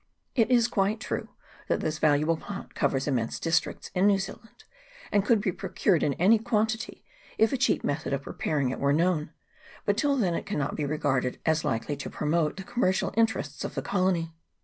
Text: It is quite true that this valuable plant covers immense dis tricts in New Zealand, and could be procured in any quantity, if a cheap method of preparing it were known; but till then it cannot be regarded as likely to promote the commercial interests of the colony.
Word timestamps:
It 0.33 0.49
is 0.49 0.67
quite 0.67 0.99
true 0.99 1.29
that 1.67 1.81
this 1.81 1.99
valuable 1.99 2.35
plant 2.35 2.73
covers 2.73 3.05
immense 3.07 3.39
dis 3.39 3.59
tricts 3.59 3.91
in 3.93 4.07
New 4.07 4.17
Zealand, 4.17 4.63
and 5.11 5.23
could 5.23 5.39
be 5.41 5.51
procured 5.51 6.01
in 6.01 6.15
any 6.15 6.39
quantity, 6.39 7.05
if 7.37 7.53
a 7.53 7.55
cheap 7.57 7.83
method 7.83 8.11
of 8.11 8.23
preparing 8.23 8.71
it 8.71 8.79
were 8.79 8.93
known; 8.93 9.31
but 9.85 9.97
till 9.97 10.17
then 10.17 10.33
it 10.33 10.47
cannot 10.47 10.75
be 10.75 10.85
regarded 10.85 11.39
as 11.45 11.63
likely 11.63 11.95
to 11.97 12.09
promote 12.09 12.57
the 12.57 12.63
commercial 12.63 13.13
interests 13.15 13.63
of 13.63 13.75
the 13.75 13.83
colony. 13.83 14.33